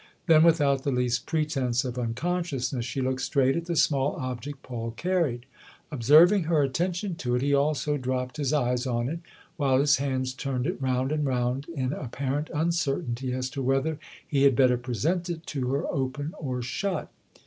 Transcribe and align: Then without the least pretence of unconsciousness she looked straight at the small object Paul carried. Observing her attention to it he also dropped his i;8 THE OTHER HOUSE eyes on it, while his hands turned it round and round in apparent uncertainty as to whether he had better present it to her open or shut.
Then 0.25 0.43
without 0.43 0.81
the 0.81 0.89
least 0.89 1.27
pretence 1.27 1.85
of 1.85 1.99
unconsciousness 1.99 2.83
she 2.83 3.01
looked 3.01 3.21
straight 3.21 3.55
at 3.55 3.65
the 3.65 3.75
small 3.75 4.15
object 4.15 4.63
Paul 4.63 4.95
carried. 4.97 5.45
Observing 5.91 6.45
her 6.45 6.63
attention 6.63 7.13
to 7.17 7.35
it 7.35 7.43
he 7.43 7.53
also 7.53 7.97
dropped 7.97 8.37
his 8.37 8.51
i;8 8.51 8.57
THE 8.57 8.63
OTHER 8.63 8.69
HOUSE 8.71 8.79
eyes 8.87 8.87
on 8.87 9.09
it, 9.09 9.19
while 9.57 9.77
his 9.77 9.97
hands 9.97 10.33
turned 10.33 10.65
it 10.65 10.81
round 10.81 11.11
and 11.11 11.23
round 11.23 11.67
in 11.69 11.93
apparent 11.93 12.49
uncertainty 12.51 13.31
as 13.31 13.47
to 13.51 13.61
whether 13.61 13.99
he 14.27 14.41
had 14.41 14.55
better 14.55 14.79
present 14.79 15.29
it 15.29 15.45
to 15.45 15.67
her 15.69 15.85
open 15.87 16.33
or 16.39 16.63
shut. 16.63 17.11